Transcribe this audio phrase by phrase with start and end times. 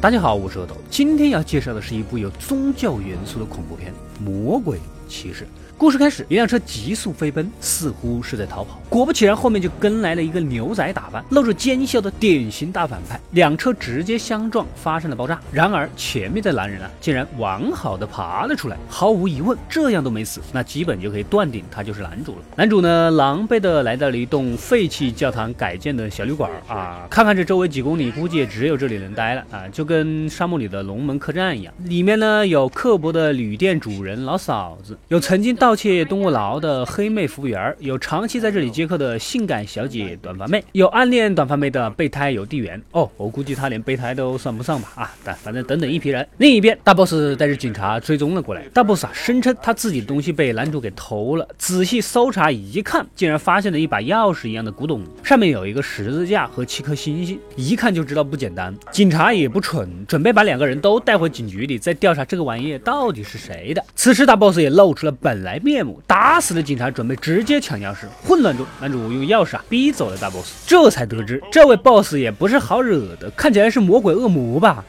[0.00, 3.92] 大家好，我是阿斗，今天要介绍的是一部有宗教元素的恐怖片
[4.22, 4.78] 《魔鬼
[5.08, 5.44] 骑士》。
[5.78, 8.80] 故事开始，一辆车急速飞奔，似乎是在逃跑。
[8.88, 13.20] 果不其然，后面就跟来了一个牛仔打扮、露着奸笑的典型大反派。
[13.30, 15.40] 两车直接相撞，发生了爆炸。
[15.52, 18.76] 然而前面的男人啊，竟然完好的爬了出来。
[18.88, 22.38] 毫无疑问，这样都没死，那基本就可以断定他就是男主了。
[22.56, 31.72] 男主呢，狼狈的来到了一栋废弃教堂改建的小旅馆啊，看看这周围几公里，估计也只有这里能待了啊，就跟沙漠里的龙门客栈一样。
[31.84, 35.67] 里面呢，有刻薄的旅店主人老嫂子，有曾经到。
[35.68, 42.82] 盗窃动物牢的黑妹服务员，有长期在这里接客的性感小姐短发妹，有暗恋短发妹的备胎邮递员。
[42.92, 44.88] 哦，我估计他连备胎都算不上吧？
[44.94, 46.26] 啊，但反正等等一批人。
[46.38, 48.62] 另一边，大 boss 带着警察追踪了过来。
[48.72, 51.46] 大 boss 啊，声称他自己的东西被男主给偷了。
[51.58, 58.74] 仔细搜查一看，竟然发现了一把钥匙一样的古董，上面有一个十字架和七颗星星，一看就知道不简单。
[58.90, 63.84] 警察也不蠢，准备把两个人都带回警局里，再调查这个玩意到底是谁的。
[63.94, 65.57] 此时，大 boss 也露出了本来。
[65.60, 68.06] 面目打死了警察，准备直接抢钥匙。
[68.22, 74.84] 混乱中，男主用钥匙啊逼走了大 boss，这才得知这位 boss 也不是好惹的，看起来是魔鬼恶魔吧。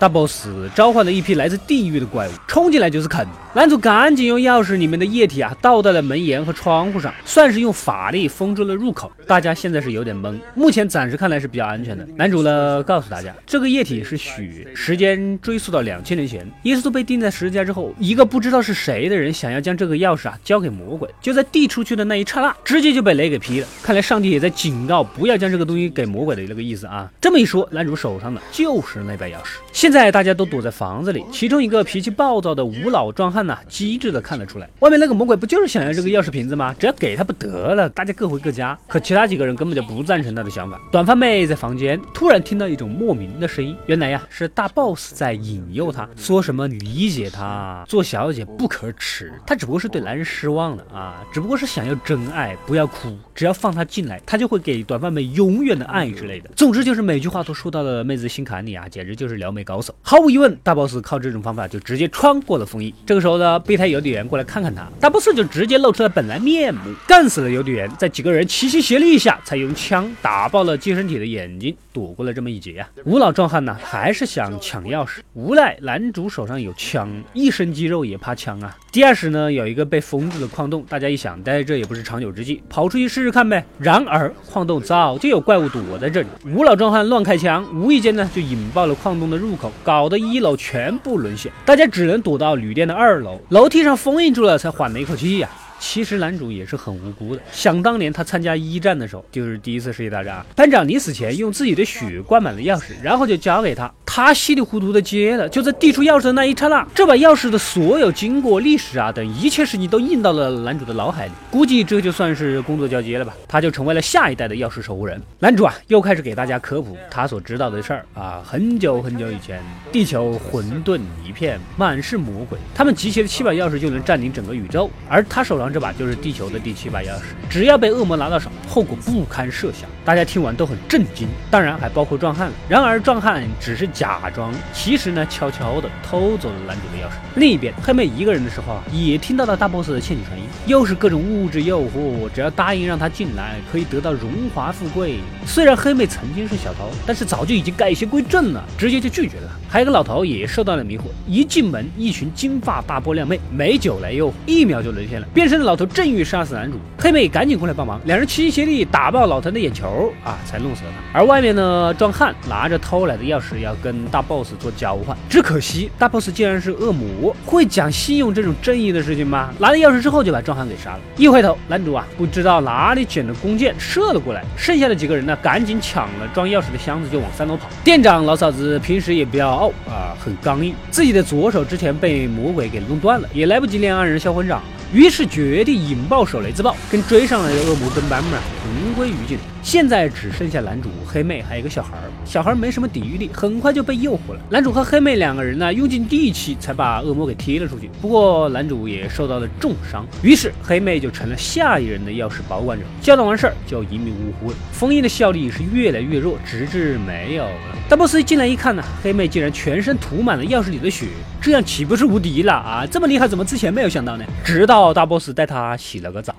[0.00, 3.26] 大 boss 召唤了一批来自地狱的怪物，冲进来就是啃。
[3.58, 9.10] 男主赶紧用钥匙里面的液体啊倒在了门檐和窗户上，算是用法力封住了入口。
[9.26, 12.06] 大家现在是有点懵，目前暂时看来是比较安全的。
[12.14, 23.66] 男主呢告诉大家，这个液体是血，时间追溯到两千年前，耶稣被钉在十字架之后，一个不知道是谁的人想要将这个钥匙啊交给魔鬼，就在递出去的那一刹那，直接就被雷给劈了。
[23.82, 27.10] 看来上帝也在警告不要将这个东西给魔鬼的那个意思啊。
[27.20, 29.56] 这么一说，男主手上的就是那把钥匙。
[29.72, 36.72] 现在大家都躲在房子里，其中一个脾气暴躁的吴老壮汉呢，机智的看得出来，外面那个魔鬼不就是想要这个钥匙瓶子吗？
[36.78, 37.88] 只要给他不得了。
[37.88, 38.78] 大家各回各家。
[38.86, 40.80] 可其他几个人根本就不赞成他的想法。
[40.92, 49.32] 短发妹在房间突然听到一种莫名的声音，原来呀是大 boss 在引诱她，说什么理解她，做小姐不可耻。
[49.46, 56.50] 她只不过是对男人失望了啊，只不过是想要真爱，不要哭，只要放她进来，她就会给短发妹永远的爱之类的。
[56.54, 59.94] 总之就是每句话都说到了妹子心坎里啊，简直就是撩妹高手。
[60.02, 62.92] 毫无疑问，大 boss 靠这种方法就直接穿过了封印。
[63.06, 72.88] 这个时候呢，备胎邮递员过来看看他，大 boss 就直接露出了本来面目，干死了邮递员，在几个人齐心协力下，才用枪打爆了寄生体的眼睛，躲过了这么一劫啊。
[73.04, 78.76] 吴老壮汉呢，还是想 抢钥匙，无奈男主手上有枪，一身肌肉也怕枪啊。
[78.98, 83.64] 地下室呢有一个被封住的矿洞，大家一想待在这也不是长久之计，跑出去试试看呗。
[83.78, 89.70] 然而矿洞早就有怪物躲在这里，吴老壮汉乱开枪，无意间呢就引爆了矿洞的入口。
[89.84, 95.48] 搞得一楼全部沦陷，大家只能躲到旅店的二楼，楼梯上封印住了，才缓了一口气呀。
[95.80, 97.42] 其实男主也是很无辜的。
[97.52, 105.46] 想当年他参加一战的时候，就是第一次世界大战，班长临死前用自己的血灌满了钥匙，然后就交给他，他稀里糊涂的接了。
[105.50, 111.32] 就在递出钥匙的那一刹那，这把钥匙的所有经过、历史啊等一切事情都印到了男主的脑海里。
[111.50, 115.20] 估计这就算是工作交接了吧，他就成为了下一代的钥匙守护人。
[115.38, 118.42] 男主啊，又开始给大家科普他所知道的事儿啊。
[118.44, 125.68] 很久很久以前，地球混沌一片，满是魔鬼，他们集齐了七把钥匙就能占领整个宇宙，而他手上。
[125.68, 129.86] 这把就是地球的第七把钥匙，只要被恶魔拿到手，后果不堪设想。
[130.02, 132.50] 大家听完都很震惊，当然还包括壮汉。
[132.66, 137.16] 然而壮汉只是假装，其实呢，悄悄的偷走了男主的钥匙。
[137.34, 145.16] 另一边，黑妹一个人的时候啊，也听到了大 boss 的窃取传音，又是各种物质诱惑，只要答应让他进来，可以得到荣华富贵。
[145.44, 149.50] 虽然黑妹曾经是小偷，但是早就已经改邪归正了，直接就拒绝了。
[149.68, 155.68] 还有个老头也受到了迷惑，一进门，一群金发大波靓妹，美酒来诱惑，一秒就沦陷了，变身的。
[155.68, 161.18] 老头正欲杀死男主，黑妹赶紧过来帮忙，两人齐心协力打爆老头的眼球啊，才弄死了他。
[161.18, 169.48] 而外面呢，壮汉拿着偷来的钥匙要跟跟大 boss 做交换，只可惜大 boss 竟然是恶魔，会讲信用这种正义的事情吗？
[169.58, 171.00] 拿了钥匙之后就把壮汉给杀了。
[171.16, 177.66] 一回头，男主啊不知道哪里捡的弓箭射了过来，剩下的几个人呢赶紧抢了装钥匙的箱子就往三楼跑。
[177.82, 184.60] 店长老嫂子平时也比较傲啊，很刚硬，自己的左手之前被魔鬼给弄断了，也来不及练二人销魂掌。
[184.92, 189.38] 于是决定引爆手雷自爆，跟追上来的恶魔跟班们同归于尽。
[189.62, 194.40] 现在只剩下男主、黑妹还有一个小孩儿，小孩儿没什么抵御力，很快就被诱惑了。
[194.50, 197.90] 男主和黑妹两个人呢，用尽力气才把恶魔给踢了出去。
[198.00, 202.84] 不过男主也受到了重伤，于是黑妹就成了下一任的钥匙保管者。
[203.00, 204.56] 交代完事儿就一命呜呼了。
[204.72, 207.76] 封印的效力是越来越弱，直至没有了。
[207.88, 211.06] 大 boss 进来一看呢，黑妹竟然全身涂满了钥匙里的血，
[211.40, 212.86] 这样岂不是无敌了啊？
[212.90, 214.24] 这么厉害，怎么之前没有想到呢？
[214.44, 216.34] 直到大 boss 带他洗了个澡。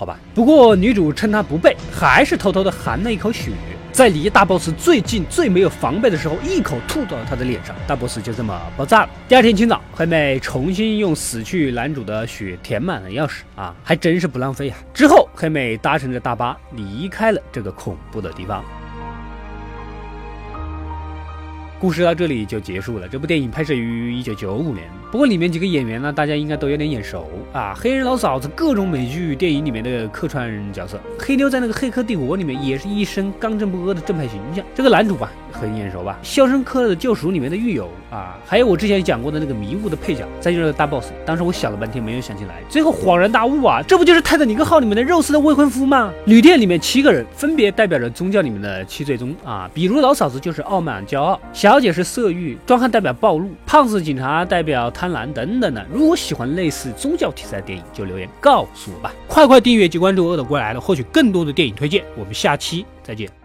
[0.00, 3.50] 好吧，不过女主趁他不备，还是偷偷的含了一口血，
[3.92, 9.10] 在离大 boss 最近、最没有防备的时候，一口吐到了他的脸上，大 boss 就这么爆炸了。
[9.28, 14.78] 第二天清早，黑妹重新用死去男主的血填满了钥匙啊，还真是不浪费啊。
[14.94, 18.64] 之后，黑妹搭乘着大巴离开了这个恐怖的地方。
[21.80, 23.08] 故事到这里就结束了。
[23.08, 27.74] 这部电影拍摄于一九九五年，不过里面几个演员呢，大家应该都有点眼熟啊。
[27.74, 31.00] 黑人老嫂子，各种美剧、电影里面的客串角色。
[31.18, 34.62] 黑妞在那个《黑客帝国》里面也是一身刚正不阿的正派形象。
[34.74, 41.10] 这个男主吧，很眼熟吧，《肖申克的救赎》里面的狱友啊，还有我之前讲过的那个迷雾的配角，再就是大 boss。
[41.26, 46.12] 当时我想了半天没有想起来，最后恍然大悟啊，这不就是《泰坦尼克号》里面的肉丝的未婚夫吗？
[46.26, 51.40] 旅店里面七个人，分别代表着宗教里面的七罪宗啊，比如老嫂子就是傲慢骄傲。
[51.52, 51.80] 小。
[51.80, 55.82] 姐是色欲，壮汉代表暴露，胖子警察代表贪婪等等的。
[55.90, 59.14] 如果喜欢类似宗教题材的电影，就留言告诉我吧。
[59.26, 62.04] 快快订阅及关注恶的过来了，获取更多的电影推荐。
[62.18, 63.39] 我们下期再见。